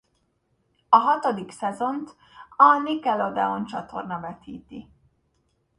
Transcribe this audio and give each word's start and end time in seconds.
A 0.89 0.97
hatodik 0.97 1.51
szezont 1.51 2.15
a 2.57 2.79
Nickelodeon 2.83 3.65
csatorna 3.65 4.19
vetíti. 4.19 4.89